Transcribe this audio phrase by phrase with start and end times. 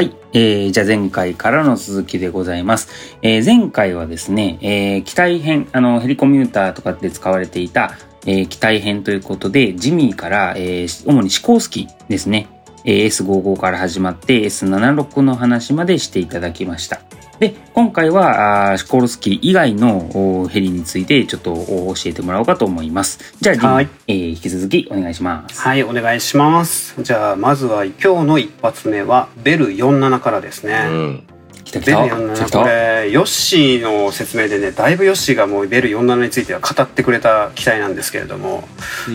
[0.00, 0.16] はい。
[0.32, 3.18] えー、じゃあ前回からの続きでございます。
[3.20, 12.48] えー、前回はですね、えー、機体編、あの、ヘリコミューターとかで使われていた、えー、機体編ということで、ジミーから、えー、主にシコースキーですね、
[12.86, 17.02] えー S55 から始まって S76 の話までしていただきました。
[17.40, 23.18] で、今回は、あーシコールスキー以外のおヘリについてちょっとお教えてもらおうかと思います。
[23.40, 25.58] じゃあ、はいえー引き続きお願いします。
[25.58, 27.02] はい、お願いします。
[27.02, 30.84] じゃあ、まずは今日の一発目は、ベル47からですね。
[30.86, 31.16] うん。
[31.16, 31.92] ベル来た来た。
[31.92, 32.58] 来た47、来た。
[32.58, 38.68] これ、ヨッシーの説明でね、だいぶヨッシーがもうベル47については語ってくれた機体なんですけれども、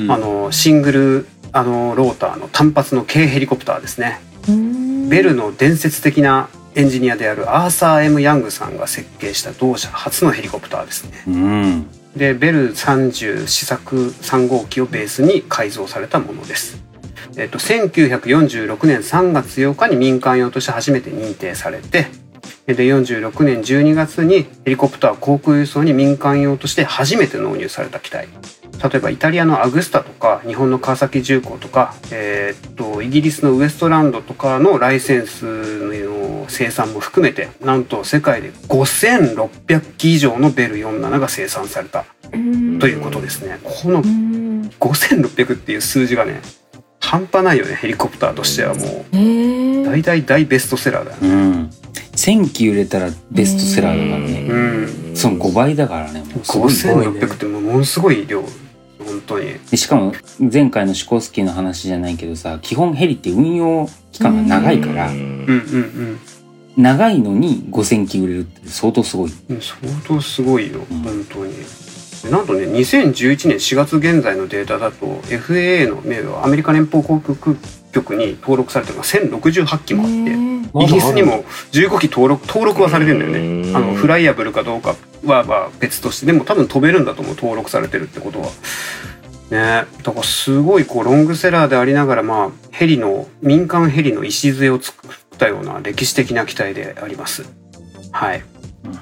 [0.09, 4.19] あの、シングル、あの、ローターの単発の軽ヘリコプターですね。
[5.09, 11.23] ベルの伝説的なエンジニアであるアーサー・ M・ ヤングさんが設計した同社初のヘリコプターですね。
[11.27, 11.87] うん。
[12.15, 16.83] でベル30試作3号機をベースに改造されたものです。
[17.37, 22.07] えっと、1946年3月8日に民間用として初めて認定されて
[22.65, 28.27] で46年12月にヘリコプター航空輸送に民間用として初めて納入された機体
[28.81, 35.93] 例えばイタリアのアグスタとか日本の川崎重工とか、えーっとイギリスのウエストランドとかのライセンスの
[36.49, 43.59] 生産も含めてなんと世界で5600機以上のベル47が生産されたということですね。
[43.63, 44.01] この
[44.79, 46.41] 5600っていう数字がね
[46.99, 51.33] 半端ないよねヘリコプターとしてはもう大大大ベストセラーだようね。
[51.61, 51.69] ん。
[52.15, 54.47] 1000機売れたらベストセラーだからね。
[54.49, 55.15] うん。
[55.15, 56.23] その5倍だからね。
[56.55, 57.19] もうすごいね。
[57.19, 59.53] 5600ってもうものすごい量本当に。
[59.69, 60.13] でしかも
[60.51, 66.19] 前回のシコースキーの話じゃないけどさ基本ヘリって運用期間が長いからうんうん
[66.77, 69.31] 長いのに5000機売れるって相当すごい。
[69.49, 69.61] うん。
[69.61, 71.53] 相当すごいようん本当に。
[72.23, 77.55] でなんとね2011年4月現在のデータだと FAA の名誉アメリカ連邦航空
[77.91, 78.97] 局に登録されてる
[79.31, 80.55] のが1068機もあって。
[80.77, 83.73] イギリスにも15機登録登録はされてんだよね。
[83.73, 88.47] あのフライアブルかどうかはまあ別としてでも多分飛べるんだと思う登録されてるってことは。
[89.51, 97.43] ねだからすごいこうロングセラーでありながらまあヘリの民間ヘリの礎を作ったような歴史的な機体であります。
[98.11, 98.43] はい。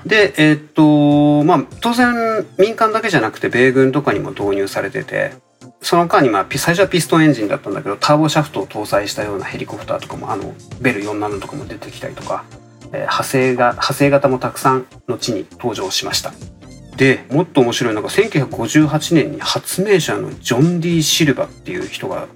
[0.06, 5.34] で、えーっと、まあ、当然民間だけじゃなくて米軍とかにも導入されてて、
[5.82, 12.46] その間にまあ、ピ最初はピストンエンジンだったんだけど、ターボシャフトを搭載したようなヘリコプターとかも、あの、ベル47とかも出てきたりとか、
[12.94, 16.32] えー派生が、派生型もたくさん後に登場しました。
[16.96, 22.28] で、もっと面白いのが、1958年に発明者のジョン・ディ・シルバっていう人が、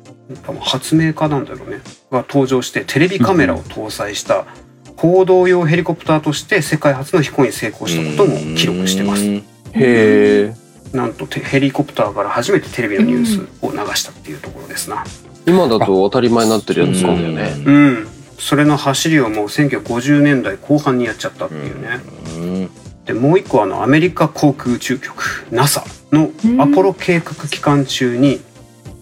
[0.44, 4.46] 多分発明家なんだろうね、が登場して、テレビカメラを搭載した
[4.98, 9.22] 報道用ヘリコプターとして世界初の飛行に成功したことも記録してます。
[9.22, 9.28] す。
[9.30, 9.44] へ
[9.74, 10.54] え。
[10.94, 15.04] なんとテヘリコプターから初めてテレビのニュースを流したっていうところですな。
[15.46, 17.64] 今だと当たり前になってるやつなんだよね。
[17.66, 18.08] うん。
[18.40, 22.00] それの走りをもう1950年代後半にやっちゃったっていうね。
[22.38, 22.70] うん。
[23.06, 28.42] で、もう一個あのアメリカ航空宇宙局 NASA のアポロ計画期間中に、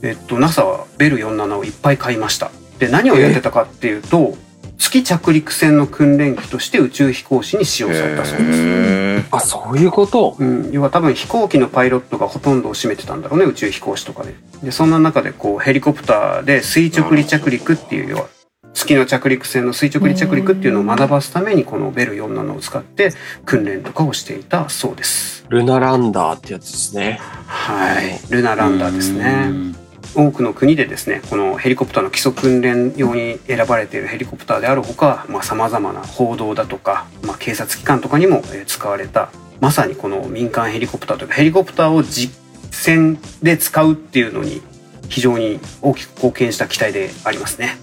[0.05, 2.51] えっと NASA はベル47をいっぱい買いました。
[2.79, 4.37] で、何をやってたかっていうと、
[4.77, 8.59] 月着陸船の訓練機として宇宙飛行士に使用されたそうです。
[8.61, 10.35] へあ、そういうこと？
[10.37, 18.27] うん、要は多分飛行機のパイロットがほとんどを占めてたんだろうね宇宙飛行士とかででそんな中でこうヘリコプターで垂直離着陸っていう要は
[18.73, 23.13] 月の着陸船の垂直離着陸っていうのを学ばすためにこのベル47を使って
[23.45, 27.19] 訓練とかをしていたそうですルナランダーってやつですね。
[27.47, 29.75] はいルナランダーですうねん
[30.15, 42.33] 多くの国でですねこのヘリコプターの基礎訓練用に選ばれているヘリコプターであるほかさまざ、まな報道だとか、まあ、警察機関とかにもえー使われたまさにこの民間ヘリコプターというかヘリコプターを実
[42.71, 44.61] 戦で使うっていうのに
[45.09, 47.77] 非常に大きく貢献した機体でありますね。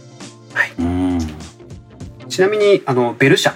[0.78, 1.18] うん
[2.28, 3.54] ちなみにあのベル社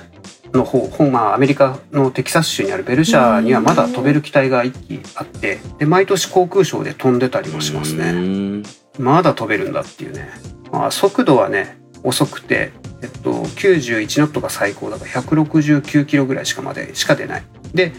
[0.56, 8.06] の方本まあアメリカのテキサス州にあるベル社にはまだ飛べる機体が1機あってで毎年航空ショーで飛んでたりもしますね。
[8.12, 8.62] ね。
[8.98, 10.28] まだ飛べるんだっていうね。
[10.72, 12.72] まあ、速度はね、遅くて、
[13.02, 17.44] えっと、91ノットが最高だから169キロぐらいしかまでしか出ない。
[17.74, 17.92] で、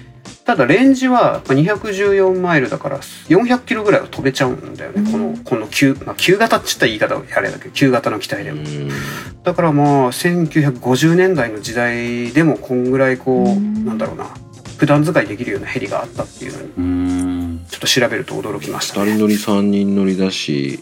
[0.45, 5.11] ただレンジはまあ214マイルだから400キロぐらいは飛べちゃうんだよね。
[5.11, 8.63] この、この旧、まあ、旧型って言ったら言い方あれだけど、旧型の機体でも。
[9.43, 13.47] だからまあ、1950年代の時代でもこんぐらいこう、
[13.85, 14.25] なんだろうな、
[14.77, 19.11] 普段使いできるようなヘリがあったっていうのに、うんちょっと調べると驚きましたね。
[19.11, 20.79] 二人乗り三人乗りだし、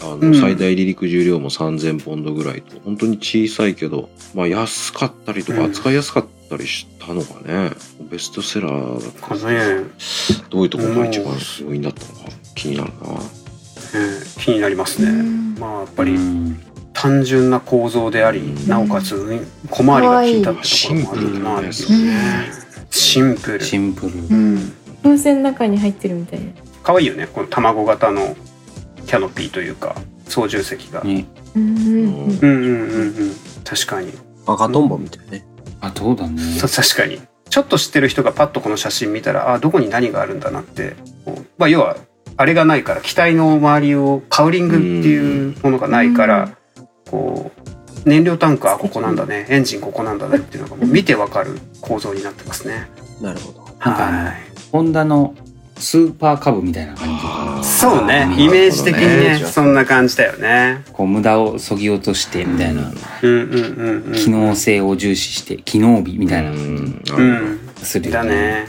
[0.00, 7.72] あの、うん最大離陸重量も3000ポンドぐらいと、本当に小さいけど、まあ安かったりとかうん扱いやすかったりしたのがね、
[8.10, 9.28] ベストセラーだった。
[9.28, 9.84] かね、
[10.50, 12.96] どういうところが一番すごいんだったのか気になるな。
[13.94, 15.10] えー気になりますね。
[15.58, 16.60] まあやっぱりうん。
[16.94, 18.68] 単純な構造であり、うん。
[18.68, 19.14] なおかつ
[19.70, 21.66] 小回りが効いたってところもある。
[21.66, 22.68] なっていうね。
[22.90, 23.60] シンプル。
[23.60, 24.18] シンプル。
[24.18, 24.72] うん。
[25.02, 26.46] 風船の中に入ってるみたいな。
[26.82, 27.26] 可愛いよね。
[27.26, 28.36] この卵型の
[29.06, 29.96] キャノピーというか
[30.28, 31.26] 操縦席が、ね。
[31.54, 32.40] うんうんうんうん。
[32.40, 33.34] うんうん
[33.64, 34.12] 確かに。
[34.46, 35.44] 赤とんぼみたいね。
[35.80, 36.40] あ、そうだね。
[36.58, 37.20] そう確かに
[37.50, 40.96] ちょっと知ってる人がパッとこの写真見たらあどこに何があるんだなって
[41.56, 41.96] まあ要は
[42.36, 46.56] あれがないから機体の周りをカウリングっていうものがないから
[47.10, 47.50] こ
[48.04, 52.88] う燃料タンクはここなんだねエンジンここなんだねっていうのがもう見てわかる構造になってますね。
[53.20, 53.66] なるほど。
[53.78, 55.34] はいホンダの
[55.78, 58.28] スーパーカブみたいな感じそうね。
[58.38, 60.84] イメージ的にねそんな感じだよね。
[60.92, 62.92] こう無駄をそぎ落としてみたいな、
[63.22, 64.12] うんうんうんうん。
[64.12, 67.02] 機能性を重視して機能美みたいな、うん。
[67.76, 68.66] するよだね。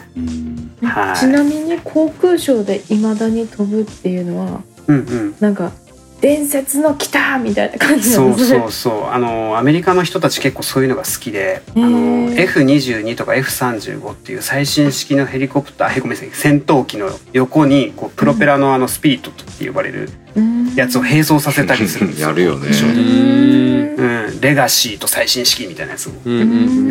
[1.19, 5.35] ちなみに航空ショーで未だに飛ぶっていうのはうんうん。
[5.39, 5.71] なんか
[6.21, 8.59] 伝説の来たみたいな感じなそうんですね。
[8.59, 20.59] そうそうあのアメリカの人たち結構そういうのが好きであへのー F22 とか F35 っていう最新式のヘリコプターえごめんなさい戦闘機の横にこうプロペラのあのスピリットって呼ばれるうん。
[20.75, 22.29] やつを並走させたりするんですよ。
[22.29, 22.67] やるよね。
[22.69, 24.27] うん。
[24.27, 26.11] うん、レガシーと最新式みたいなやつを。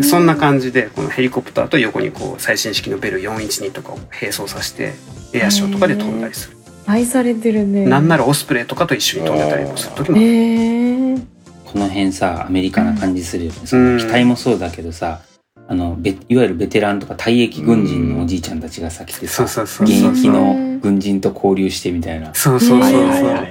[0.02, 4.94] そんな感じでこのヘリコプターと横にこう最新式のベル412とかを並走させて
[5.32, 6.57] エアショーとかで飛んだりする、
[6.88, 7.84] 愛されてるね。
[7.84, 11.22] なんならオスプレイとかと一緒に飛んでたりもする時もある。
[11.66, 13.98] この辺さアメリカな感じするよね、そうん。
[13.98, 15.20] の機体もそうだけどさ
[15.68, 22.34] あのべいわゆるベテランとか退役軍人のおじいちゃんたちがさ来てさ現役の軍人と交流してみたいな。
[22.34, 22.92] そうそうそう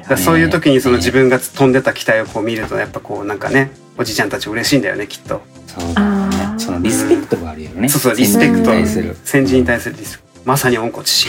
[0.07, 3.69] そう、そういう時にそのね自分が飛んでた機体をこう見るとやっぱこうなんかね
[3.99, 5.43] おじちゃんたち嬉しいんだよねきっと。
[5.67, 6.35] そうだよね。
[6.57, 7.87] そのリスペクトがあるよね。
[7.87, 8.71] そうそうリスペクト。
[8.71, 9.15] 先人に対する。
[9.23, 11.27] 先人に対するリスペクトまさに温故知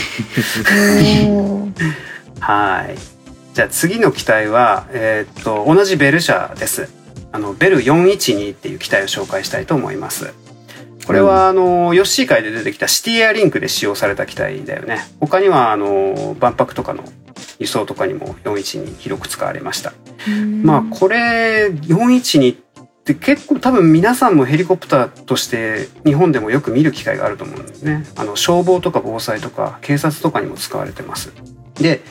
[1.03, 1.75] 新。
[2.39, 2.95] はい。
[3.53, 6.89] じゃあ次の機体はえーっと同じベル社です。
[7.33, 10.33] あのベル412っていう機体を紹介したいと思います。
[11.05, 15.05] これはあのヨッシー界で出てきたシティエアリンクで使用された機体だよね。
[15.19, 17.03] 他にはあの万博とかの
[17.59, 19.95] 輸送とかにも412広く使われました。
[20.63, 22.68] まあこれ412って
[23.15, 28.05] 結構多分皆さんもヘリコプターとして日本でもよく見る機会があると思うんですね。
[28.17, 31.33] あの消防とか防災とか警察とかにも使われてます。
[31.75, 32.03] で、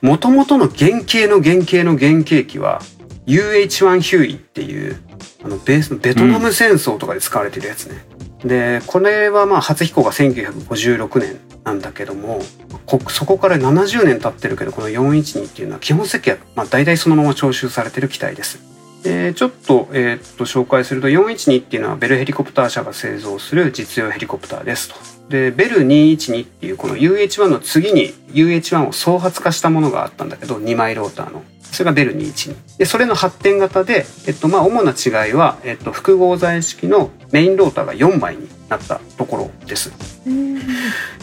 [0.00, 2.80] 元々の原型の原型の原型機は
[3.26, 5.00] UH-1 ヒューイっていう
[5.44, 8.04] あのベースベトナム戦争とかで使われてるやつね。
[8.44, 12.40] で、これはまあ初飛行が1956年なんだけども、
[12.86, 18.71] こそこから70年経ってるけどこの412っていうのは基本設計はまあ大体そのまま徴収されてる機体です。
[19.02, 24.94] でちょっと,、えーっと紹介すると412っていうのはベルヘリコプター社が製造する実用ヘリコプターですと。
[25.28, 31.42] でベル212っていうこの UH1 の次に UH1 を総発化したものがあったんだけど2枚ローターの。
[31.62, 32.78] それがベル212。
[32.78, 39.92] で、それの発展型で、えっと、まあ、主な違いは、えっと、複合材式のメインローターが4枚になったところです。
[40.26, 40.58] うん。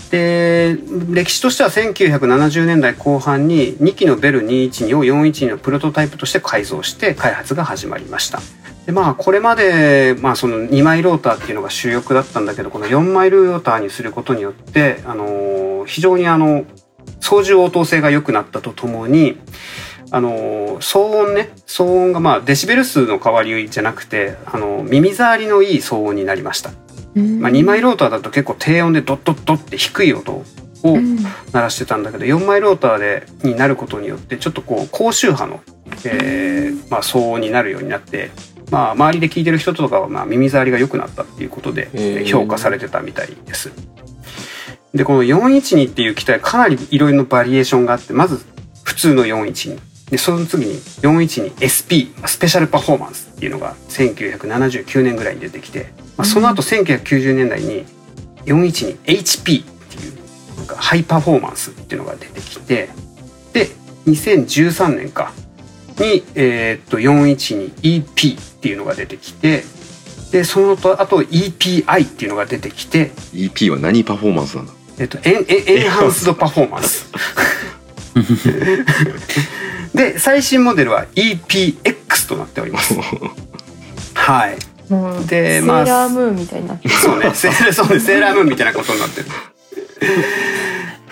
[0.10, 0.78] で
[1.12, 8.40] 歴史としては1970年代後半に2機のベル212を412のプロトタイプとして改造して開発が始まりました。
[8.86, 16.66] でまあこれまで、まあ、その2枚ローターっていうのが主力だったんだけどこの4枚ローターにすることによって、あの非常にあの
[17.20, 19.38] 操縦応答性が良くなったとともに
[20.10, 26.72] あの騒音ね騒音がまあデシベル数の代わりじゃなくてあの耳障りのいい騒音になりました。
[26.72, 30.44] うんまあ、2枚ローターだと結構低音でドッドッドって低い音を
[30.84, 31.18] うん。
[31.52, 35.62] 鳴らしてたんだけど4枚ローターでになることによってちょっとこう高周波の、
[36.06, 38.32] えーまあ、騒音になるようになって、
[38.72, 43.72] まあ、周りで聞いてる人とかはまあ耳障りが良くなったっていうことで評価されてたみたいです。
[44.94, 48.44] でこの412っていう機体かなりいろいろなバリエーションがあってまず
[48.84, 57.86] 普通の412でその次に 412SP スペシャルパフォーマンスっていうのが1979年ぐらいに出てきて、まあ、その後1990年代に
[58.44, 62.90] 412HP っていうなんかハイパフォーマンスっていうのが出てきて
[63.54, 63.70] で
[64.06, 65.32] 2013年か
[65.98, 69.64] に、えーっと 412EP っていうのが出てきて
[70.34, 74.74] でそのとあと EPI っていうのが出てきて EP は何パフォーマンスなんだ？
[75.00, 75.46] えっと、エンエン
[75.84, 77.06] エンハンスドパフォーマンス。
[79.96, 82.94] で、最新モデルは EPX となっております。
[84.14, 84.58] はい。
[85.28, 86.96] でまあセーラームーンみたいになってる。
[86.96, 89.28] そうね、 セーラそうね、セーラームーンみたいなことになってる。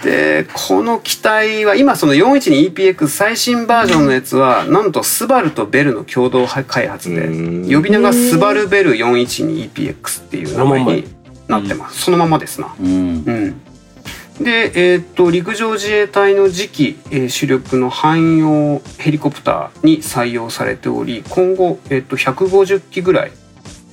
[0.04, 7.70] で、この機体は、今その 412EPX 最新バージョンのやつは、なんとスバルとベルの共同開発で、うん。
[7.70, 11.08] 呼び名がスバルベル 412EPX っていう名前に
[11.48, 12.02] なってます。
[12.02, 12.74] そのままですな。
[12.80, 12.88] うん。
[12.90, 23.32] うん、で、えーっと陸上自衛隊の次期、えー主力の汎用ヘリコプターに採用されており今後、えーっと150機ぐらい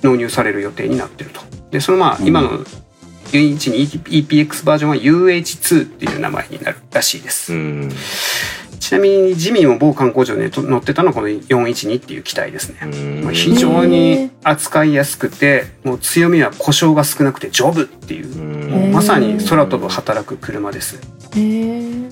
[0.04, 1.40] 納入される予定になってると。
[1.70, 2.64] でそのまあうん今の
[3.32, 7.52] U1 に EPX バージョンは UH2 っていう名前になるらしいです。
[7.52, 7.92] うん。
[8.78, 13.23] ちなみにジミーも某観光場でと乗ってたのはこの412っていう機体ですね。
[13.23, 18.37] まあ、非非常に扱いやすくてもう強みは故障が少なくて丈夫っていう
[18.68, 21.00] もうまさに空飛ぶ働く車です
[21.34, 22.11] へえ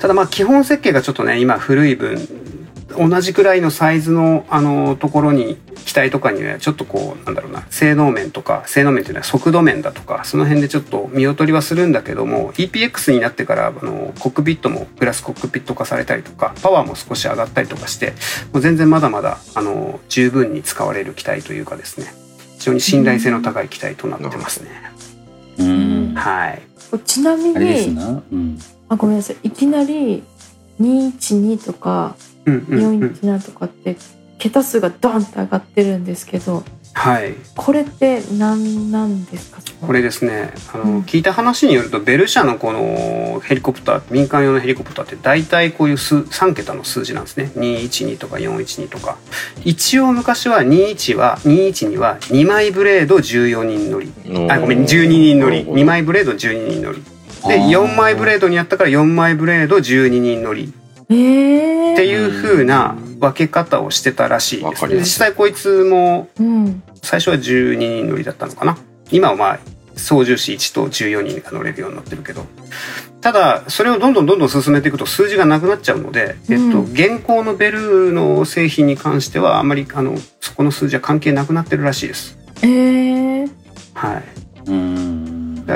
[0.00, 2.16] ただまあ基本設計がちょっとね今古い分
[2.98, 18.12] 同じくらいのサイズのあのところに機体とかにはちょっとこうなんだろうな性能面とか性能面というのは速度面だとかその辺でちょっと見劣りはするんだけども EPX になってからあのコックピットもグラスコックピット化されたりとかパワーも少し上がったりとかして
[18.52, 22.12] もう全然まだまだあの十分に使われる機体というかですね
[22.58, 24.70] 非常に信頼性の高い機体となってますね。
[25.58, 26.14] うん。
[26.14, 26.62] はい
[27.04, 28.08] ちなみにな。
[28.08, 28.58] うん。
[28.88, 30.24] あごめんなさいいきなり
[30.80, 32.16] 212とか
[32.48, 33.10] うんうんうん。
[33.10, 33.96] 417とかって
[34.38, 36.64] 桁数がドンって上がってるんですけど
[36.94, 37.34] はい。
[37.54, 39.60] これって何なんですか？
[39.80, 40.52] これですね。
[40.72, 41.00] あの、うん。
[41.02, 47.52] 聞いた話によるとベル社のこのヘリコプター民間用のヘリコプターって大体こういう数3桁の数字なんですね。
[47.54, 49.16] 212とか412とか。
[49.64, 54.12] 一応昔は21は212は2枚ブレード14人乗り。
[54.50, 55.64] あごめん12人乗り。
[55.64, 57.02] 2枚ブレード12人乗り。
[57.46, 57.68] であー。
[57.68, 60.72] 4枚ブレードにやったから4枚ブレード12人乗り
[61.10, 66.82] えー、っていう風な分け方をしてたらしいですで実際こいつもうん。
[67.02, 68.76] 最初は12人乗りだったのかな。
[69.10, 69.58] 今はまあ
[69.96, 72.44] 操縦士1と14人が乗れるようになってるけど。
[73.20, 82.38] ただそれをどんどんどんどん進めていくと数字がなくなっちゃうので、えっと、うん現行のベルの製品に関してはあまりあのそこの数字は関係なくなってるらしいです。
[82.62, 83.50] えー、
[83.94, 84.47] はい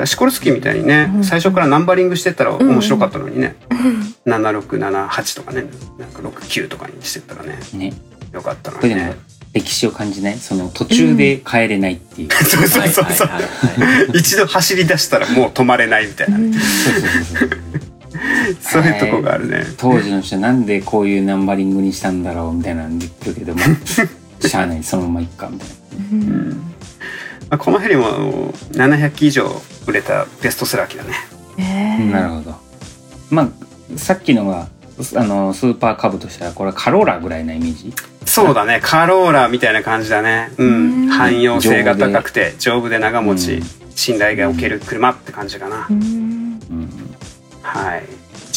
[0.05, 1.23] シコルスキーみたいにね、うん。
[1.23, 5.65] 最初からナンバリングしてったら面白かったのにね、うん7678とかね
[5.97, 7.59] なんか69とかにしてったらね。
[7.73, 7.93] ね。
[8.31, 9.17] よかったのこれでもにね。
[9.53, 10.37] 歴史を感じない。
[10.37, 12.31] その途中で帰れないっていう。
[12.43, 13.29] そうそうそうそう、
[14.17, 16.53] 一度走り出したらもう止まれないみたいな、うん。
[16.53, 17.49] そうそうそうそう。
[18.61, 19.65] そういうとこがあるね。
[19.77, 23.61] 当時の人なんでこういうナンバリングにしたんだろうみたいなの言ってるけども
[24.39, 24.83] しゃあない。
[24.83, 25.73] そのままいっかみたいな。
[26.11, 26.72] うん
[27.49, 29.49] まあ、このヘリもあの700機以上
[29.87, 31.13] 売れたベストセラー機だね。
[31.57, 32.55] えー、なるほど。
[33.29, 34.67] まあさっきのが
[35.15, 37.93] あのスーパーカブとしたらこれはカローラぐらいなイメージ？
[38.25, 40.51] そうだね、カローラみたいな感じだね。
[40.57, 43.63] ううんん、汎用性が高くて丈夫で長持ち、うん
[43.95, 45.85] 信頼がおける車って感じかな。
[45.87, 46.89] うんうん。
[47.61, 48.03] はい。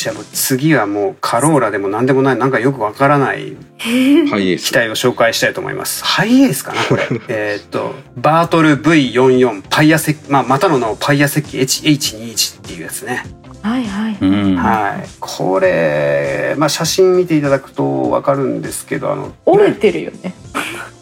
[0.07, 3.57] じゃあもう次はもうカローラでも何でもないなんかよくわからない。
[3.77, 6.05] 機体を紹介したいと思います。
[6.05, 7.09] ハイエースかなこれ。
[7.27, 13.25] えーっとバートル V44 パイアセまあまたの名をパイア石器 H21 っていうやつね。
[13.63, 14.55] はいはいうん。
[14.55, 15.09] はい。
[15.19, 20.35] これまあ写真見ていただくとわかるんですけどあの折れてるよね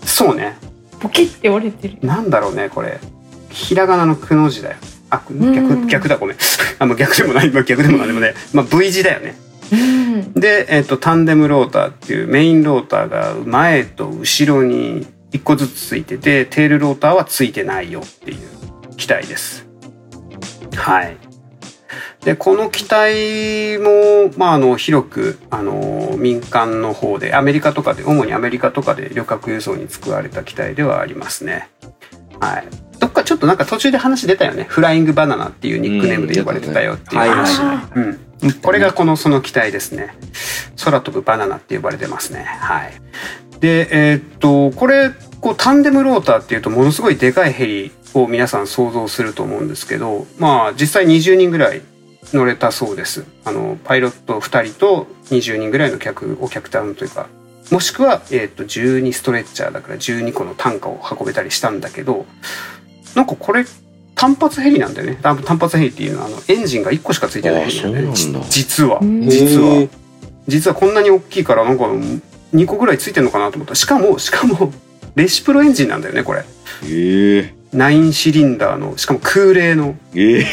[0.06, 0.56] そうね。
[0.98, 2.98] ポキって折れてるなんだろうねこれ。
[3.50, 4.76] ひらがなのくの字だよ。
[5.14, 6.36] あうん逆逆だごめん。
[6.78, 8.34] あ逆でもないまあ逆でもなんでもね。
[8.52, 9.36] まあ V 字だよね。
[9.72, 18.38] うんで、えっとタンデムローターっていうメインローターが前と後ろに1個ずつついててテールローターはついてないよっていう
[18.96, 19.66] 機体です。
[20.74, 21.16] はい。
[22.24, 31.68] でこの機体も、まあ、あの広くあの民間の方でアメリカとかで主にアメリカとかで旅客輸送に使われた機体ではありますね。
[32.40, 32.83] はい。
[33.14, 34.64] かちょっとなんか途中で話出たよね。
[34.68, 37.60] フライングバナナっていうニックネームで呼ばれてたよっていう話。
[37.60, 38.00] はいはい
[38.42, 38.52] うん。
[38.60, 40.14] これがこのその機体ですね。
[40.84, 42.44] 空飛ぶバナナって呼ばれてますね。
[42.44, 42.92] はい。
[43.60, 51.82] で、えーっと、これ、こうタンデムローターっていうとものすごいでかいヘリを皆さん想像すると思うんですけど、まあ実際20人ぐらい
[52.32, 53.24] 乗れたそうです。
[53.44, 57.28] あの、パイロット2人と20人ぐらいの客、お客単というか、
[57.70, 62.26] もしくは、えーっと、12ストレッチャーだから12個の単価を運べたりしたんだけど、
[63.14, 63.64] なんかこれ、
[64.14, 65.18] 単発ヘリなんだよね。
[65.22, 68.46] 単単発ヘリっていうのは、あの、エンジンが1個しかついてないヘリなんだよね。
[68.48, 68.98] 実は。
[69.00, 69.74] うん実は。
[69.74, 69.88] へー。
[70.48, 70.74] 実は。
[70.74, 71.84] こんなに大きいからなんか
[72.54, 73.74] 2個ぐらいついてるのかなと思った。
[73.74, 74.72] しかもしかも
[75.16, 76.44] レシプロエンジンなんだよねこれ。
[76.84, 79.96] ええ9シリンダーのしかも空冷の。
[80.14, 80.46] ええ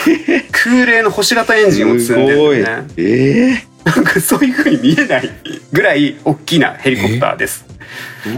[0.52, 2.88] 空冷の星型エンジンを積んでるんだよね。
[2.98, 5.30] ええなんかそういう風に見えない
[5.72, 7.66] ぐらい大きなヘリコプターです。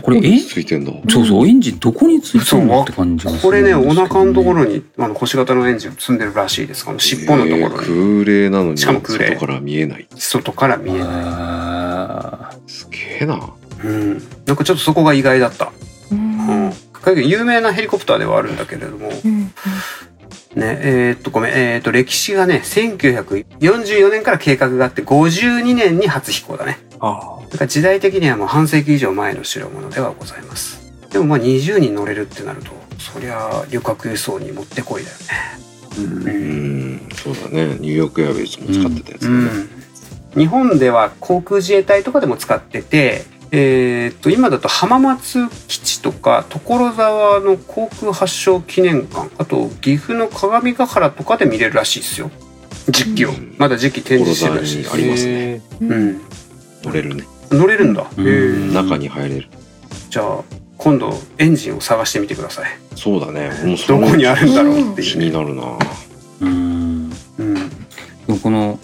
[0.01, 0.91] これえついてんだ。
[1.09, 4.01] そうそうエンジンどこについてそうるのって感じがすこれるんですけどね。
[4.01, 6.85] お腹のところにあの星型のエンジンを積んでるらしいです。
[6.85, 9.27] この尻尾のところええに空冷なのにしかも空冷。
[9.27, 10.07] 外から見えない。
[10.15, 11.07] 外から見えない。
[11.07, 13.53] あすげえな。
[13.83, 14.23] うん。
[14.45, 15.71] なんかちょっとそこが意外だった。
[16.11, 16.67] うん。
[16.67, 16.73] うん。
[17.27, 19.11] 有名なヘリコプターではあるんだけれども。
[19.25, 19.51] うん
[20.55, 26.79] ね、えーっと、ごめん、えーっと、歴史がね、1944年から計画があって、52年に初飛行だね。
[26.99, 30.81] あだから時代的にはもう半世紀以上前の代物ではございます。
[31.11, 35.23] でもまあ20人乗れるってなると、そりゃ旅客輸送にもってこいだよね。
[35.59, 35.63] あ。
[35.97, 39.35] うんうんそうだねニューヨークエアウェイズも使ってたやつだね、
[40.35, 52.31] うん、日本では航空自衛隊とかでも使ってて、えーっと今だと浜松基地とか所沢の航空発祥記念館あと岐阜の鏡ヶ原とかで見れるらしいですよ。
[52.89, 53.55] 実機を、うん。
[53.59, 55.61] まだ実機展示してるらしいありますね。
[55.81, 56.21] うん、
[56.83, 57.23] 乗れるね。
[57.51, 58.73] 乗れるんだ、うん。
[58.73, 59.47] 中に入れる。
[60.09, 60.43] じゃあ
[60.77, 62.71] 今度エンジンを探してみてください。
[62.95, 63.51] そうだね。
[63.87, 65.63] どのこにあるんだろうって気いう、ねになるな。
[66.41, 67.13] うん。
[67.37, 67.63] うん、で
[68.29, 68.79] もこの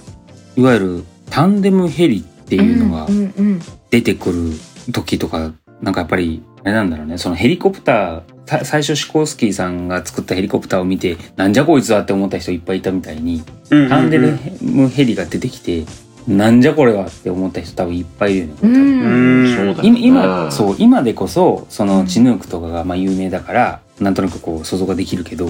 [0.55, 4.51] いわゆるタンデムヘリっていうのがうんうん出てくる
[4.91, 7.17] 時とかなんかやっぱりあれなんだろうね。
[7.17, 15.85] そのヘリコプターさ最初シコースキーさんが作ったヘリコプターを見てなんじゃこいつはって思った人いっぱいいたみたいにうんタンデムヘリが出てきて
[16.27, 18.59] なんじゃこれはって思った人多分いっぱいいるよね。
[18.63, 25.47] う今今そう今でこそそのチヌークとかがまあ有名だからなんとなくこう想像ができるけど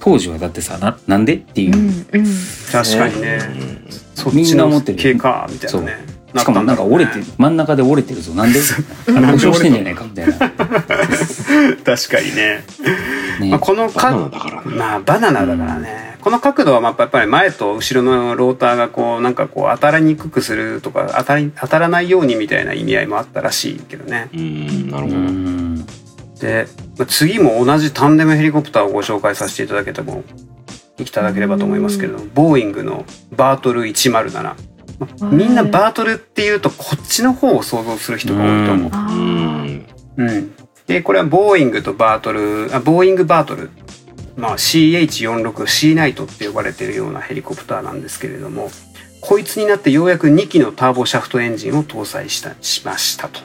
[0.00, 1.76] 当時はだってさななんでっていう。
[1.76, 2.26] う、んうん。
[2.72, 3.86] 確かにね、うん。
[4.14, 8.32] そっちの系かみたいなねしかもなんか折れて真ん中で折れてるぞ。
[8.34, 8.60] なんで？
[9.06, 10.04] 故障してんじゃないか？
[10.04, 12.64] みたいな、 確かにね、
[13.40, 13.50] ね。
[13.50, 14.76] まあ、このバナナかだからね。
[14.76, 24.28] まあバナナだからね、この角度はまあやっぱり前と後ろのローターがこうなんかこう当たりにくくするとか当たり当たらないようにみたいな意味合いもあったらしいけどね。
[24.32, 25.86] うんなるほど、うん。
[26.40, 30.22] でまあ次も同じタンデムヘリコプターをご紹介させていただけても
[30.98, 34.56] いただければと思いますけれどもボーイングのバートル107、まあ
[35.32, 38.90] みんなバートルっていうとこっちの方を想像する人が多いと思う。
[38.92, 39.86] あうーん。
[40.16, 40.54] うん、
[40.86, 43.70] でこれはボーイングとバートルあボーイングバートル、
[44.36, 48.70] まあ、CH46 シーナイトって呼ばれているようなヘリコプターなんですけれども
[49.20, 53.40] こいつになってようやく2機のターボシャフトエンジンを搭載したしましたと。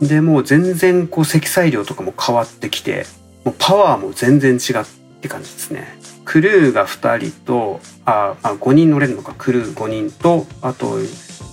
[0.00, 3.06] でもう全然こう積載量とかも変わってきて
[3.44, 4.84] もうパワーも全然違っ
[5.20, 5.98] て感じですね。
[6.32, 9.34] クルーが2人とああ5人乗れるのか。
[9.36, 10.98] クルー5人とあと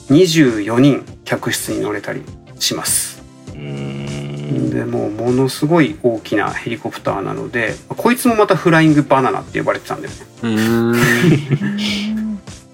[0.09, 2.23] 24人客室に乗れたり
[2.59, 3.21] します。
[3.53, 4.69] うん。
[4.69, 10.19] でもうものすごい大きなヘリコプターなのでこいつもまたフライングバナナって呼ばれてたんだよね。
[10.43, 10.95] うん。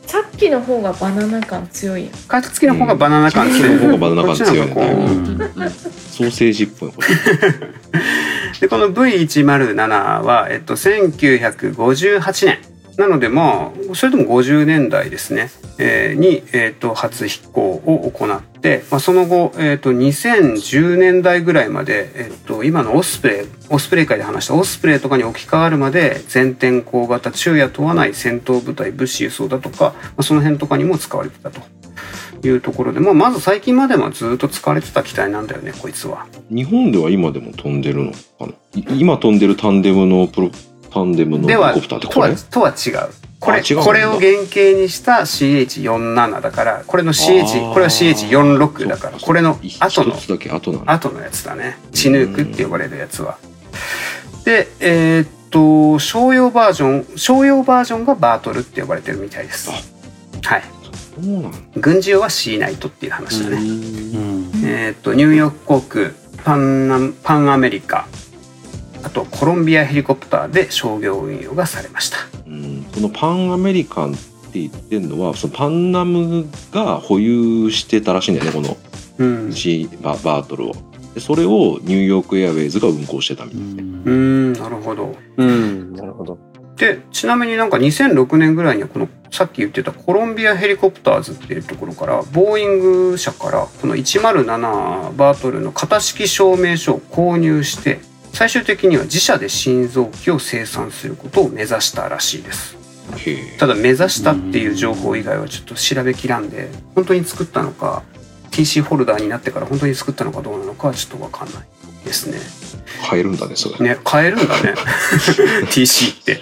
[0.06, 2.14] さっきの方がバナナ感強いやん。
[2.28, 4.68] カツ付きの方がバナナ感強い、うんその方がバナナ感強い。
[4.68, 7.08] ソーセージっぽいこれ
[8.60, 12.60] でこの V107 は、えっと、1958年
[12.98, 31.62] なのでまあそれでも50年代ですね、えーに、えっと、初飛行を行って、まあ、その後、えっと、2010年代ぐらいまで、えっと、今のオスプレイオスプレイ界で話したオスプレイとかに置き換わるまで全天候型昼夜問わない戦闘部隊物資輸送だとか、まあ、その辺とかにも使われてたと。
[32.46, 36.28] いうところで、まあ、まず最近まではずっと使われてた機体なんだよねこいつは。
[36.50, 38.48] 日本では今でも飛んでるのかな？
[38.76, 40.52] い今飛んでるタンデムのプロ
[40.92, 43.10] タンデムのヘリコプターってこれとはとは違う。
[43.38, 47.74] これこれを原型にした CH47 だからこれのあ CH ー。
[47.74, 50.04] これは CH46 だからこれの一後
[50.72, 51.78] の後のやつだね。
[51.92, 53.38] チヌークって呼ばれるやつは。
[54.46, 59.70] でえーっと商用バージョン商用バージョンがバートルって呼ばれてるみたいです。
[59.70, 60.64] はい
[61.76, 64.52] 軍事用は C ナイトっていう話だね、うん。
[64.66, 66.12] えーっとニューヨーク航空
[66.44, 68.08] パンナパンアメリカ
[69.04, 72.18] あとコロンビアヘリコプターで商業運用がされました。
[72.48, 72.86] うん。
[72.94, 74.16] このパンアメリカンっ
[74.52, 78.78] て言ってるのはそのパンナムが保有してたらしいんだよねこの
[79.18, 80.74] うん、C ババートルを。
[81.14, 85.16] でそれをニューヨークエアウェイズが運行してたみたいな、うーんなるほど。
[85.38, 85.94] うん。
[85.96, 86.38] なるほど。
[86.78, 98.00] でちなみになんか2006年ぐらいにはこのさっき言ってたコロンビアヘリコプターズっていうところからボーイング社からこの107バートルの型式証明書を購入して
[98.34, 102.78] 最終的には自社で新造機を生産することを目指したらしいです。
[103.58, 108.04] ただ目指したっていう情報以外はちょっと調べきらんで本当に作ったのか
[108.52, 111.68] TC ホルダーになってから本当に作ったのかどうなのかはちょっと分かんない
[112.06, 112.40] ですね。
[113.10, 114.74] 買えるんだねそれ、ね買えるんだね。
[115.72, 116.42] TC って。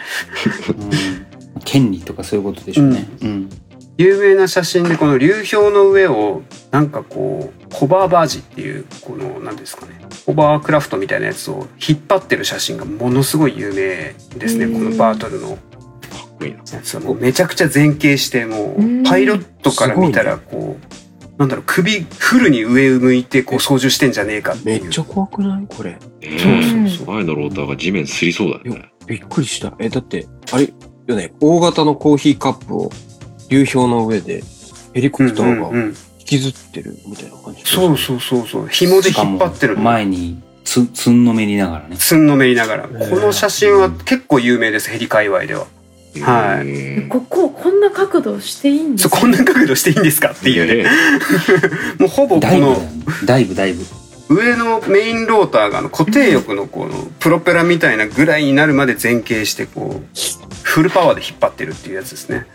[0.69, 1.60] うん。
[1.65, 3.08] 権利とかそういうことでしょうね。
[3.21, 3.49] うん。
[3.97, 9.93] 有名な写真でこの流氷の上をなんかこうホバーバージっていうこの何ですかね。
[10.26, 14.65] ホバークラフトみたいなやつを引っ張ってる写真がものすごい有名ですね。
[14.65, 14.73] うん。
[14.73, 15.58] このバートルの。
[17.19, 18.99] めちゃくちゃ前傾してもうん。
[19.02, 21.02] うパイロットから見たらこう
[21.37, 25.65] なんだろう首フルに上向いてこう操縦してんじゃねえかっていうめっちゃ怖くない？
[25.67, 25.91] これ。
[25.91, 28.91] ねそうそうそう前のローターが地面すりそうだよね。
[29.07, 29.73] びっくりした。
[29.79, 30.71] え、だって、あれ？
[31.07, 32.91] よね、大型のコーヒーカップを
[33.49, 34.41] 流氷の上で
[34.93, 37.63] ヘリコプターがうんうんうん引きずってるみたいな感じ。
[37.65, 41.97] そうそうそうそう紐で引っ張ってるしかもの前につ、つんのめりながらね。
[41.97, 45.67] つんのめりながらこーの写真は結構有名ですヘリ界隈では
[46.21, 49.17] はいいこここんな角度していいんですか？
[49.19, 50.89] こんな角度していいんですかっていうねね。
[51.99, 53.26] もうほぼこのダイブだよね。
[53.26, 53.84] ダイブ、ダイブ。
[54.30, 60.19] 上のメインローターがあの固定翼のこのプロペラみたいなぐらいになるまで前傾してこう
[60.63, 62.45] フルパワーで引っ張ってるっていうやつですね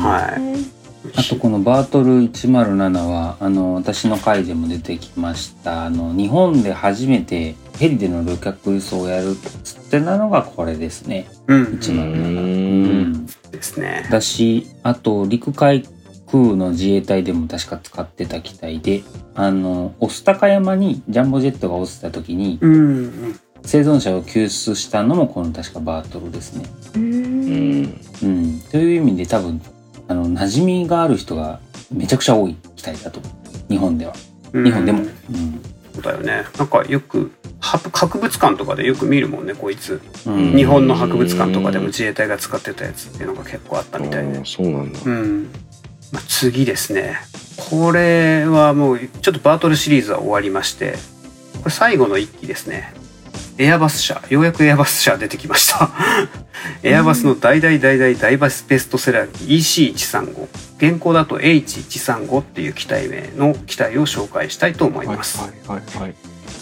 [0.00, 0.75] はい
[1.14, 11.28] あとこのバートル107は、あの、私の回でも出てきました、あの、日本で初めてヘリでの旅客輸送をやるっつってなのがこれですね。
[11.46, 11.92] うん107。
[11.92, 13.26] ううんん。
[13.50, 15.84] ですねだし、あと陸海
[16.30, 19.02] 空の自衛隊でも確か使ってた機体で、
[19.34, 26.64] あの、御巣鷹山にジャンボジェットが落ちた時に、うんうん生存者を救出したのもこの確かバートルですね。
[26.94, 28.00] ううんん。
[28.22, 28.60] うん。
[28.70, 29.60] という意味で多分、
[30.08, 31.60] あの、馴染みがある人が
[31.92, 33.20] めちゃくちゃ多い機体だと。
[33.68, 34.14] 日本では。
[34.52, 35.00] うん日本でも。
[35.00, 35.60] うん。
[35.96, 45.00] そうだよねなんかよくは博物館とかでよく見るもんねこいつうん日本の博物館とかでも自衛隊が使ってたやつっていうのが結構あったみたいでそうなんだ。
[45.04, 45.44] うん、
[46.12, 47.16] まあ、次ですね
[47.70, 50.96] これはもうちょっとバートルシリーズは終わりまして
[51.60, 52.92] これ最後の一機ですね
[53.58, 55.90] エアバス社ようやくエアバス社出てきました。
[56.82, 66.14] エアバスの大大大大大バスベストセラー機 EC135 現行だと H135 っていう機体名の機体を紹介したいと思いはいます、はいはいはい。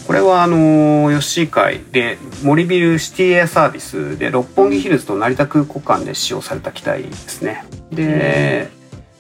[0.07, 7.65] これはあのー、吉井会で森ビルシティエアサービスで六本木ヒルズと成田空港間で使用された機体ですね。
[7.91, 8.71] で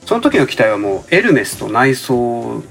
[0.07, 2.63] その時の機体はもうエルメスと内装を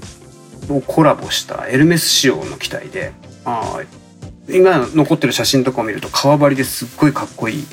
[0.86, 3.12] コラボしたエルメス仕様の機体で
[3.44, 4.03] あー
[4.48, 7.66] 今残ってる写真とかを見ると革張りですっごいかっこいい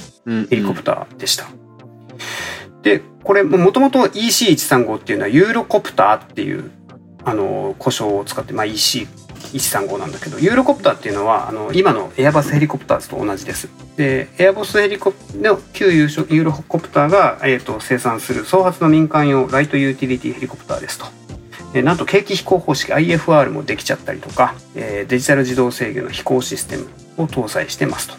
[0.49, 1.47] ヘリコプターでした。
[2.83, 6.71] でこれもともと EC135 っていうのはユーロコプターっていう
[7.23, 13.69] あの故障を使って、まあ、EC135 なんだけどユーロコプターっていうのはあの今のエアバスヘリコプターズと同じです。
[13.97, 21.05] でエアバスヘリコプの旧ユーロコプターが、えー、と生産する総発の民間用ライトユーティリティヘリコプターですと。
[21.73, 28.15] でなんと景気飛行方式 IFR もできちゃったりとか、えーデジタル自動制御の飛行システムを搭載してますと。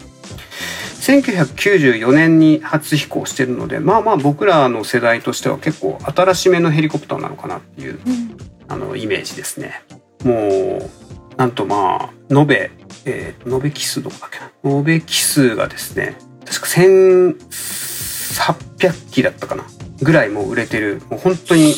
[1.03, 8.37] 1994年に初飛行してるのでまあまあ僕らの世代としては結構新しめのヘリコプターなのかなっていううん
[8.69, 9.83] あのイメージですね。
[10.25, 10.89] もう
[11.37, 12.71] なんとまあ延べ、
[13.05, 19.65] えー、延べ機数どこだっけな延べ機数がですね確か1800機だったかな
[20.03, 21.75] ぐらいもう売れてるもう本当に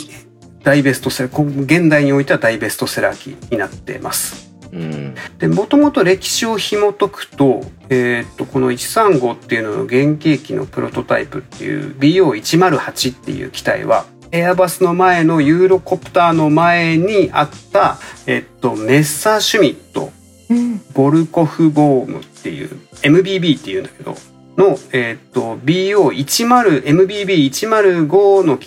[0.65, 4.51] 大ベストセラーこ現代においては大ベストセラー機になってます。
[4.73, 5.15] うん。
[5.39, 20.11] でもともと歴史を紐解くと,、えーっとこの135っていうのの原型機のプロトタイプっていう BO108 っていう機体はエアバスの前のユーロコプターの前にあった、えっと、メッサーシュミット
[20.51, 22.71] うんボルコフボームっていう
[23.03, 24.17] MBB っていうんだけど
[24.57, 28.59] の、えっと BO10 MBB105 の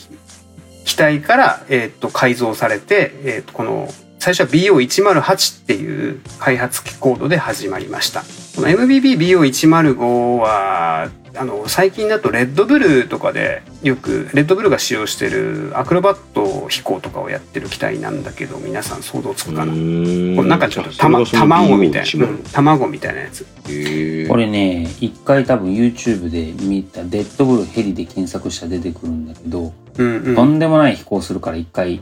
[0.88, 8.22] 機体から、えっと改造されて、えっとこの最初は BO108 っていう開発コードで始まりました。
[8.56, 22.44] この MBB-BO105 はあの最近だとレッドブルとかでよくレッドブルが使用してるアクロバット飛行とかをやってる機体なんだけど皆さん想像つくかな、これなんかちょっとたま卵みたいな、うん。
[22.44, 23.46] 卵みたいなやつ。
[23.70, 30.36] へこれね、一回多分 YouTube で見たデッドブルヘリで検索したら出てくるんだけど、うんうん。
[30.36, 32.02] とんでもない飛行するから一回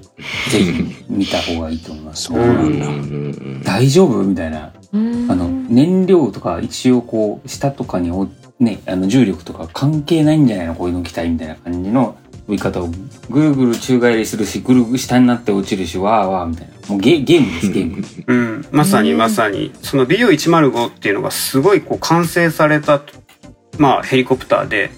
[0.49, 2.23] ぜひ見た方がいいと思います。
[2.23, 4.23] そうなんだん大丈夫？
[4.23, 4.71] みたいな。
[4.93, 8.29] うんあの、燃料とか一応こう、下とかにお、
[8.60, 10.75] ね、あの重力とか関係ないんじゃないの？
[10.75, 12.88] こういうの機体みたいな感じの飛び方を
[13.29, 16.88] ぐるぐる宙返りするし、ぐるぐる下になって落ちるし、わーわーみたいな。
[16.88, 18.03] もうゲゲームです、ゲーム。
[18.27, 23.01] うん、まさにうんまさにその BO105 っていうのがすごいこう完成された、
[23.77, 24.91] まあ、ヘリコプターで。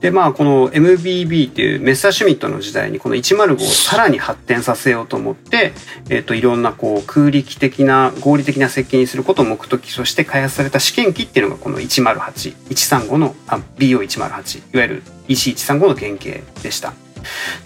[0.00, 5.72] でまあこの MBB っていうメッサーシュミットの時代にこの105をさらに発展させようと思って、
[6.08, 16.92] えっといろんなこう空力的な合理的な設計にすることを目的として開発された試験機っていうのがこの108135のあ BO108 いわゆる EC135 の原型でした。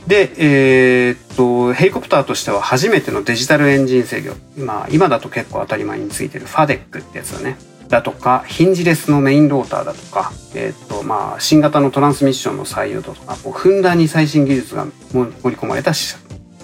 [0.07, 7.57] で、えーっとヘリコプターとしては初めてのデジタルエンジン制御、まあ、今だと結構当たり前についてるファデックってやつだね。
[7.93, 16.17] だとかヒンジレスのメインローターだとか、えーとまあ、新型のトランスミッションの採用だとかこうふんだんに最新技術が盛り込まれたし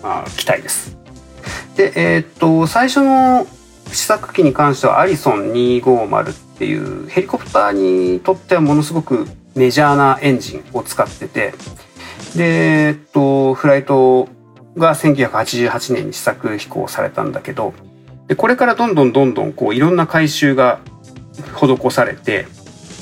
[0.02, 0.96] まあ、機体です。
[1.76, 3.46] で、えーっと最初の
[3.92, 11.52] 試作機に関してはアリソン250っていうヘリコプターにとってはものすごくメジャーなエンジンを使ってて
[12.36, 14.28] で、えっとフライト
[14.76, 17.74] が1988年に試作飛行されたんだけど
[18.28, 20.80] でこれからどんどんどんどんこういろんな改修が
[21.42, 22.46] 施されて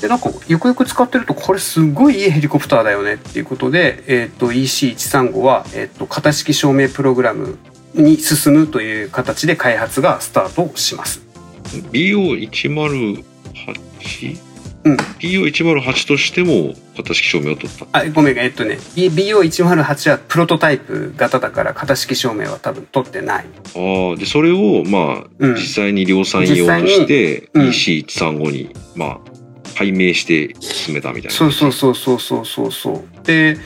[0.01, 7.57] でなんかよくよく使ってるとこれすごいいいヘリコプターだよねっていうことで、えー、と EC135 は、えー、と型式証明プログラム
[7.95, 11.25] に進むという形で開発がスタートします。
[11.91, 14.46] BO108?
[14.87, 23.45] うん BO108 としても型式証明を取ったあごめんえっとね BO108 はプロトタイプ型だから型式証明は多分取ってない。
[23.75, 29.37] ああでそれをまあ、うん実際に量産用としてうん EC135 に、まあ
[29.77, 33.25] 解明して進めたみたいなそうそうそうそうそうそうそう。
[33.25, 33.57] で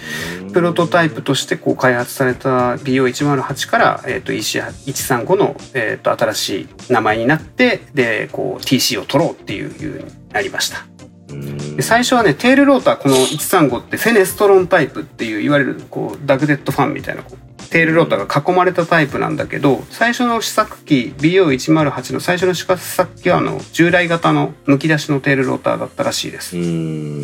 [0.52, 10.86] プロトタイプとしてこう開発された BO108 から、えー、と EC135 の、えー、と新しい名前になってでこう TC を取ろうっていう風になりました。
[11.32, 17.24] うんで最初はねテールローターこの135ってフェネストロンタイプっていういわゆるこうダグデッドファンみたいな
[17.72, 26.60] テールローターが囲まれたタイプなんだけど最初の試作機 BO108 の最初の試作機はあの従来型のむき出しのテールローターだったらしいですう。
[26.60, 27.24] ん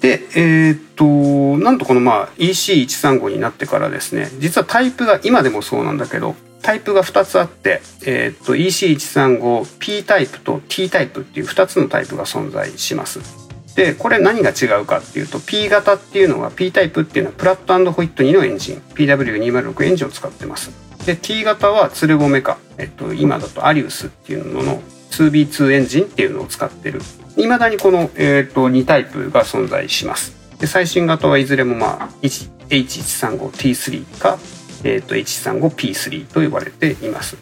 [0.00, 13.41] でえーっとなんとこのまあ EC135 になってからですね実はタイプが今でもそうなんだけどタイプが2つあって、えーっと EC135P タイプと T タイプっていう2つのタイプが存在します。
[13.74, 18.82] でこれ何が違うかっていうと P 型っていうのは P タイプっていうのはプラットホイット2のエンジン。
[18.94, 20.70] PW206 エンジンを使ってます。
[21.06, 27.00] で T 型はツルボメか、えっと、今だとアリウスっていうのの 2B2 エンジンっていうのを使ってる。
[27.36, 30.36] いまだにこの、えー、っと2タイプが存在します。
[30.58, 34.38] で最新型はいずれも、まあ、H135T3 か、
[34.84, 37.36] えー、っと H135P3 と呼ばれています。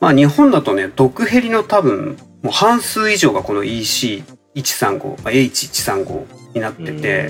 [0.00, 4.22] まあ日本だとね毒ヘリの多分もう半数以上がこの EC
[4.54, 7.28] H135 になってて、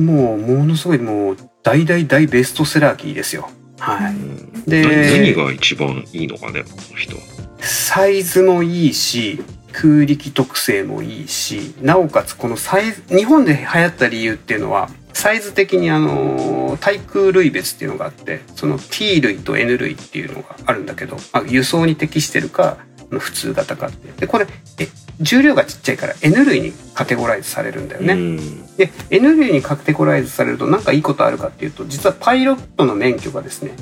[0.00, 3.48] もうものすごいもう大大大ベストセラーキーですよ。
[3.78, 4.70] はい。
[4.70, 7.22] で、何が一番いいのかね、この人は。
[7.60, 22.78] サイズもいいし、空力特性もいいし、なおかつこのサイズ、日本で流行った理由っていうのは、サイズ的にあの対空類別っていうのがあってその T 類と N 類っていうのがあるんだけど、まあ、輸送に適してるか
[23.18, 24.46] 普通型かってでこれ
[24.78, 24.88] え
[25.20, 28.14] 重量がちっちゃいから N 類にカテゴライズされるんだよね。
[28.14, 33.72] うんで N 類にカテゴライズされると何かいいことあるかっていうと実はパイロットの免許がですね、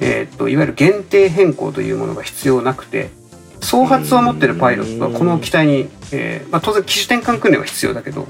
[0.00, 3.10] えー、といわゆる限定変更というものが必要なくて
[3.60, 8.26] 総発を持ってるパイロットはこの機体に、えーまあ、当然機種転換訓練は必要だけど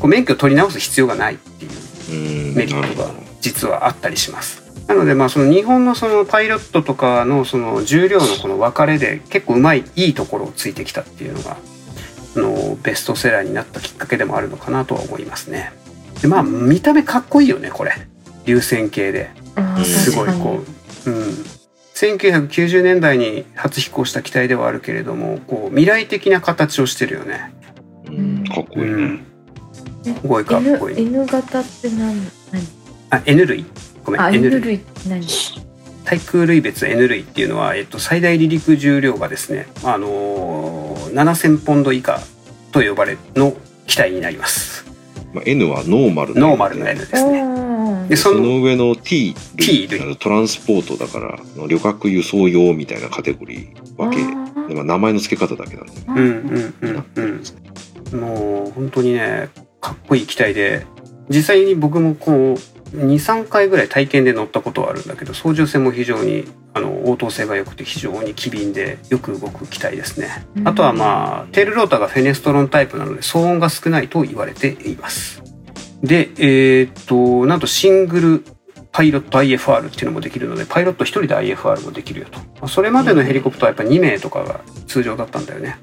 [0.00, 1.70] こう免許を取り直す必要がないっていう
[2.10, 4.67] うんメリットが実はあったりします。
[4.88, 11.58] なのでまあその日本のそのパイロットとかのその重量のこの分かれで結構うまいいいところをついてきたっていうのが
[12.36, 15.72] あのベストセラーになったきっかけでもあるのかなとは思いますね。
[16.22, 17.92] でまあ見た目かっこいいよねこれ。
[18.46, 19.30] 流線形で。
[19.84, 20.60] すごいこ
[21.06, 21.22] う、うん、
[21.94, 27.52] 1990年代に初飛行した機体ではあるけれどもこう未来的な形をしてるよね。
[28.06, 28.44] うん。
[28.46, 29.26] かっこいいね、うん、
[30.02, 30.98] すごいかっこいい。
[30.98, 32.28] N, N 型って何何？
[33.10, 33.66] あ N 類
[34.08, 34.80] ごめんあ N 類。
[35.06, 35.26] 何？
[36.04, 42.20] 対空類別 N 類っていうのは、えっと、最大離陸重量がですね、あのー、7000ポンド以下
[42.72, 43.54] と呼ばれの
[43.86, 44.86] 機体になります。
[45.34, 48.08] まあ、N はノーマルノーマルの N ですね。
[48.08, 50.00] でそのの上の T T 類。
[50.00, 54.16] 類トランスポートだから旅客輸送用みたいなカテゴリー分け。
[54.68, 55.92] で、まあ、名前の付け方だけなんで。
[56.06, 57.42] うんうんうん。
[58.12, 58.18] うん。
[58.18, 59.50] もう本当にね
[59.82, 60.86] かっこいい機体で
[61.28, 70.46] 実際に僕もこう23回ぐらい体験で乗ったことはあるんだけど操縦性も非常にあの応答性が良くて非常に機敏でよく動く機体ですね。
[70.64, 75.42] あとはまあテールローターがフェネストロンタイプなので騒音が少ないと言われています。
[76.02, 78.44] で、えーっとなんとシングル
[78.92, 85.78] パイロット IFR っていうのもできるのでパイロット1人で IFR もできるよと、まあそれまでのヘリコプターはやっぱ2名とかが通常だったんだよね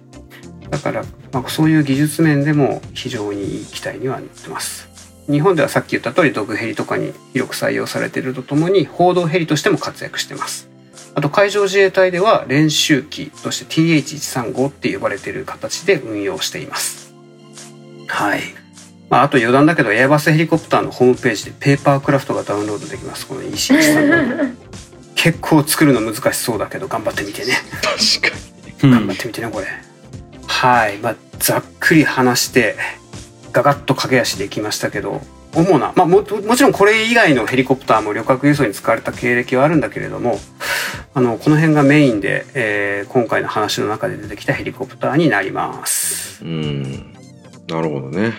[0.70, 4.95] だから、まあ、そういう技術面でも非常にいい機体にはなってます
[5.30, 10.70] 日本ではさっき言った通り毒ヘリとかに広く採用されているとともに報道ヘリとしても活躍してます。
[11.16, 17.14] あと海上自衛隊では練習機として TH135 って呼ばれている形で運用しています。
[18.08, 18.42] はい。
[19.10, 23.28] まあ、あと余談だけどエアバスヘリコプターのホームページでペーパークラフトがダウンロードできます。
[23.28, 24.56] この EC135
[25.16, 27.54] 結構作るの難しそうだけど頑張ってみてね。
[27.82, 28.38] 確か
[28.82, 29.68] 頑張ってみてねこれ。
[30.46, 30.98] はい。
[30.98, 32.76] まあざっくり話して
[33.56, 35.22] ガガッと駆け足できましたけど
[35.56, 40.38] 主な、まあ、ももちろんこれ以外のヘリコプターも旅客輸送に使われた経歴はあるんだけれども
[41.14, 46.44] あのこの辺がメインで、えー今回の話の中で出てきたヘリコプターになります。
[46.44, 47.14] うん。
[47.68, 48.34] なるほどね、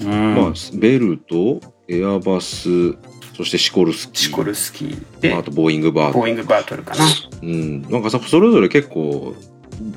[0.00, 0.34] うん。
[0.34, 2.92] まあベルとエアバス
[3.36, 4.18] そしてシコルスキー。
[4.18, 5.20] シコルスキー。
[5.20, 7.04] でまあ、あとボーイングバーボーイングバートルかな。
[7.42, 9.34] うん、なんかさそれぞれ結構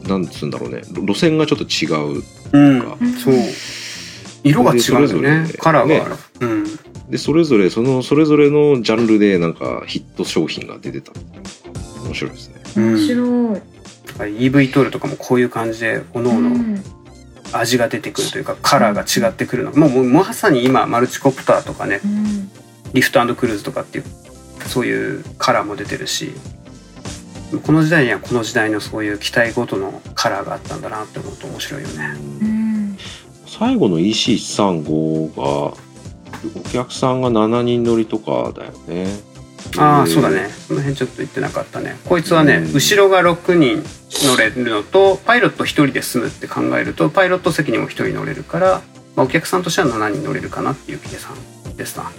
[0.08, 0.82] なんつうんだろうね。
[0.88, 2.82] 路路線がちょっと違ううん。
[2.82, 3.36] か、そう
[4.50, 5.50] 色が違うんだよそれぞれね。
[5.60, 6.66] カラーがある、うん。
[7.10, 11.12] でそれぞれそのそれぞれのジャンルでなんかヒット商品が出てた。
[12.06, 12.62] 面白いですね。
[12.76, 13.62] 面白い。
[14.20, 16.84] EV トールとかもこういう感じで各う々ん。
[17.54, 19.72] 味が出てくるというかカラーが違ってくるの。
[19.72, 22.50] もうもうまさに今マルチコプターとかねうん。
[22.94, 24.06] リフトクルーズとかっていう
[24.68, 26.32] そういうカラーも出てるし
[27.64, 32.14] この時代にはこの時代のそういう機体ごとのカラーがあったんだなって思うと面白いよね。
[32.42, 32.57] うん
[33.48, 35.74] 最後の EC135 がお
[36.72, 39.08] 客さんが7人乗りとかだよね。
[39.78, 40.50] ああでそうだね。
[40.50, 41.98] その辺ちょっと言ってなかったね。
[42.06, 42.74] こいつはね、うん。
[42.74, 43.84] 後ろが6人
[44.26, 48.82] 乗れるのとパイロット1人で済むって考えるとパイロット席にも1人乗れるから、
[49.16, 51.36] まあ、お客さんとしては7人乗れるかなっていう計算
[51.76, 52.12] ですな。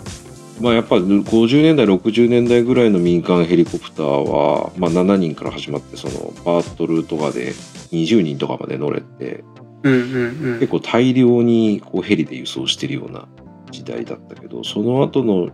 [0.60, 7.52] まあやっぱ50年代60年代ぐらいの民間ヘリコプターは、まあ、7人から始まってそのバートルとかで
[7.92, 9.44] 20人とかまで乗れて
[9.82, 10.58] うんうんうん。
[10.60, 13.26] 結構大量にこうヘリで輸送してるような
[13.70, 15.50] 時代だったけどその後の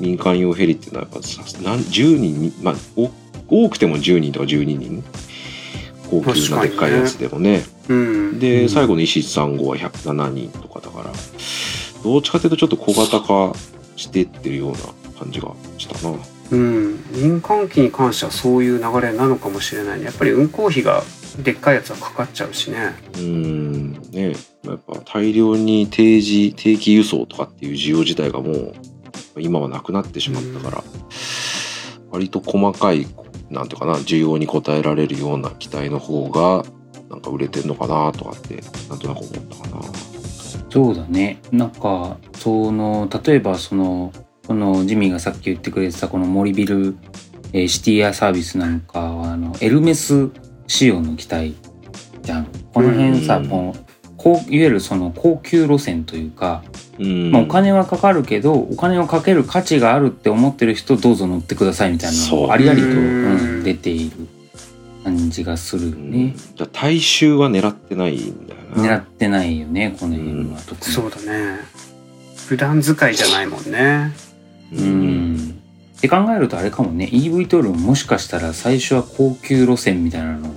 [0.00, 3.10] 民間用ヘリっていうのはやっぱさ何10人に、まあ、お
[3.48, 5.04] 多くても10人とか12人
[6.10, 7.64] 高級なでっかいやつでもね。
[7.88, 8.38] うん。
[8.38, 11.12] で最後の石35は107人とかだから
[12.02, 13.52] どっちかというとちょっと小型化
[13.96, 14.78] してってるような
[15.18, 16.16] 感じがしたな。
[16.48, 20.04] うん、民間機に関してはそういう流れなのかもしれないね。
[20.04, 21.02] やっぱり運行費が
[21.42, 22.94] でっかいやつはかかっちゃうしね。
[23.14, 23.92] うーん。
[24.10, 24.34] ね。
[24.64, 28.74] やっぱ大量に定時定期輸送とかっていう需要自体がもう
[29.38, 30.84] 今はなくなってしまったから、
[32.10, 33.06] 割と細かい
[33.50, 36.64] なんていうかな需要に応えられるような機体の方が
[37.10, 39.30] なんか売れてんのかなとかってなんとなく思っ
[39.62, 39.82] たかな。
[40.70, 41.40] そうだね。
[41.52, 44.12] なんかその例えばその
[44.46, 46.96] このジミーがさっき言ってくれてたこの森ビル、
[47.52, 50.30] えーシティエアサービスなんかはあのエルメス
[50.66, 51.54] 仕様の機体
[52.22, 56.64] じゃんこの辺さ、うんもうこういわゆるその高級路線というか、
[56.98, 64.16] うんまあ、お金はかかるけどお金をかける価値があるって思ってる人どうぞ乗ってくださいみたいなのありありと、うんうん出ている
[65.04, 66.34] 感じがするようんね。
[66.56, 68.96] じゃあ大衆は狙ってないんだよな。
[68.96, 70.92] 狙ってないよねこの辺は特に。
[70.92, 71.58] そうだね
[72.46, 74.12] 普段使いじゃないもんね
[74.72, 74.82] う。
[74.82, 75.35] ん。
[75.96, 77.08] って考えるとあれかもね。
[77.12, 80.52] EV トールももしかしたら最初は高級路線みたいなのを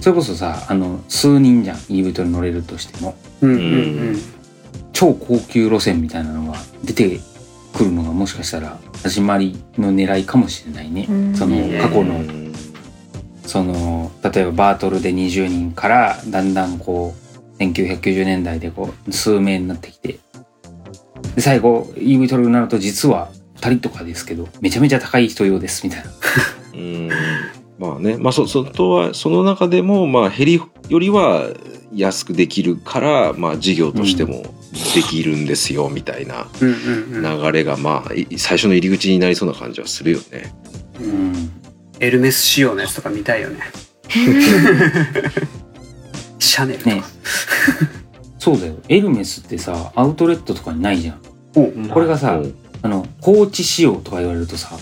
[0.00, 1.76] それこそさあの数人じゃん。
[1.76, 3.16] EV トール乗れるとしても。
[3.42, 3.62] うんうんう
[4.12, 4.18] ん。
[4.92, 7.20] 超高級路線みたいなのが出て
[7.74, 11.06] くるのがもしかしたら始まりの狙いかもしれないね。
[11.08, 11.34] うん。
[11.34, 12.16] その過去の。
[12.16, 12.46] うん
[13.46, 17.14] その例えばバートルで20人からだんだんこ
[17.58, 20.18] う1990年代でこう数名になってきて。
[21.34, 26.10] で最後 EV トルになると実は2人とかですけどめちゃめちゃ高い人用ですみたいな。
[26.74, 27.10] うん。
[27.78, 31.50] まあね、まあそ、そとは、その中でも、まあ、ヘリよりは
[31.94, 34.54] 安くできるから、まあ、事業としても
[34.94, 40.54] できるんですよ、みたいな流れが、まあ、い最初の入り口になりそうな感じはするよね。
[41.00, 41.50] うん。
[42.00, 43.58] エルメス仕様のやつとか見たいよね。
[46.38, 47.02] シャネルとか、ね。
[48.38, 48.76] そうだよ。
[48.88, 51.20] エルメスってさアウトレットとかにないじゃん。
[51.56, 51.64] お。
[51.64, 52.54] うこれがさ、うん
[52.86, 54.78] あの高知仕様とか言われるとさ、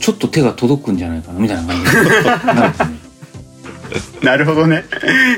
[0.00, 1.82] ちょっと手が届くんじゃないかなみたいな感じ。
[1.82, 3.06] になるよね
[4.20, 4.84] なるほどね。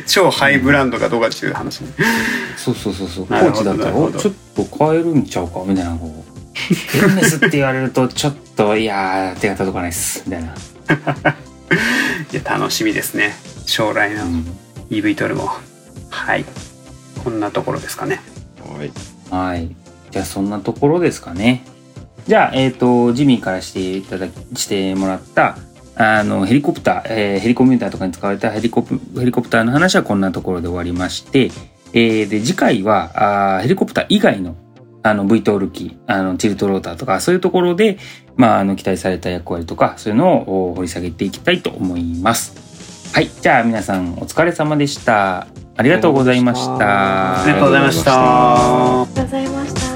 [0.06, 1.92] 超ハイブランドがどうかっていう話ね。
[2.56, 3.26] そうそうそうそう。
[3.28, 4.18] なるほど高知だったらなるほど。
[4.18, 6.96] おちょっと買えるんちゃうかみたいなこう。
[6.96, 10.54] エルメスって言われるとちょっといやー手が届かないっすみたいな、
[12.32, 13.36] いや楽しみですね。
[13.66, 14.46] 将来のうん。
[14.90, 15.50] EV トルも。
[16.08, 16.44] はい。
[17.22, 18.20] こんなところですかね。
[18.64, 18.90] はい。
[19.30, 19.76] はい。
[20.10, 21.64] じゃあそんなところですかね
[22.28, 25.56] じゃあえっ、とジミーからしていただきしてもらった
[25.96, 31.50] あのヘリコプター、えーヘリコミューターとかに使われたヘリコプヘリコプターの話はこんなところで終わりまして、
[31.94, 34.56] えーで次回はあーヘリコプター以外の
[35.02, 37.98] あの V トール機あのチルトローターとかそういうところで、
[38.36, 43.14] まあ、あの期待された役割とかそういうのをお掘り下げていきたいと思います。
[43.14, 45.46] はいじゃあ皆さんお疲れ様でした。
[45.76, 47.42] ありがとうございました。
[47.42, 49.87] ありがとうございました